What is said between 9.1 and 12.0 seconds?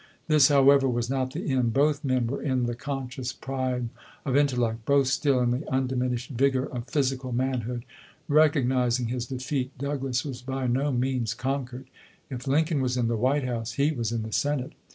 his defeat, Douglas was by no means con quered.